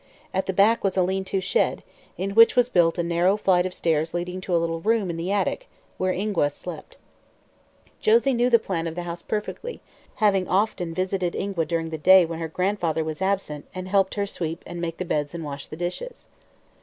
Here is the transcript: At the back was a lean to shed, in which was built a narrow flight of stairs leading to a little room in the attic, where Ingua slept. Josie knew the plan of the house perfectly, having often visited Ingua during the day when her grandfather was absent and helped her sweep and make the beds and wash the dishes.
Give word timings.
At 0.33 0.47
the 0.47 0.51
back 0.51 0.83
was 0.83 0.97
a 0.97 1.03
lean 1.03 1.23
to 1.25 1.39
shed, 1.39 1.83
in 2.17 2.31
which 2.33 2.55
was 2.55 2.69
built 2.69 2.97
a 2.97 3.03
narrow 3.03 3.37
flight 3.37 3.67
of 3.67 3.73
stairs 3.75 4.15
leading 4.15 4.41
to 4.41 4.55
a 4.55 4.57
little 4.57 4.81
room 4.81 5.11
in 5.11 5.15
the 5.15 5.31
attic, 5.31 5.69
where 5.99 6.11
Ingua 6.11 6.49
slept. 6.49 6.97
Josie 7.99 8.33
knew 8.33 8.49
the 8.49 8.57
plan 8.57 8.87
of 8.87 8.95
the 8.95 9.03
house 9.03 9.21
perfectly, 9.21 9.79
having 10.15 10.47
often 10.47 10.91
visited 10.91 11.35
Ingua 11.35 11.67
during 11.67 11.91
the 11.91 11.99
day 11.99 12.25
when 12.25 12.39
her 12.39 12.47
grandfather 12.47 13.03
was 13.03 13.21
absent 13.21 13.67
and 13.75 13.87
helped 13.89 14.15
her 14.15 14.25
sweep 14.25 14.63
and 14.65 14.81
make 14.81 14.97
the 14.97 15.05
beds 15.05 15.35
and 15.35 15.43
wash 15.45 15.67
the 15.67 15.77
dishes. 15.77 16.29